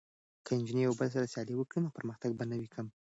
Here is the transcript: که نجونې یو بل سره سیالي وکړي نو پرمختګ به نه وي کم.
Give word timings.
که 0.45 0.51
نجونې 0.59 0.81
یو 0.87 0.93
بل 0.99 1.07
سره 1.15 1.31
سیالي 1.33 1.53
وکړي 1.55 1.79
نو 1.83 1.95
پرمختګ 1.97 2.31
به 2.37 2.43
نه 2.51 2.55
وي 2.59 2.69
کم. 2.73 2.87